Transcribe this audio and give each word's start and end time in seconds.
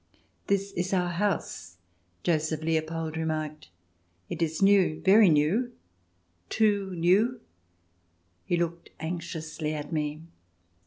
"This 0.47 0.71
is 0.71 0.93
our 0.95 1.09
house," 1.11 1.77
Joseph 2.23 2.63
Leopold 2.63 3.15
remarked." 3.17 3.69
It 4.31 4.41
is 4.41 4.59
new— 4.59 4.99
very 5.05 5.29
new— 5.29 5.73
too 6.49 6.95
new." 6.95 7.39
He 8.43 8.57
looked 8.57 8.89
anxiously 8.99 9.75
at 9.75 9.93
me. 9.93 10.23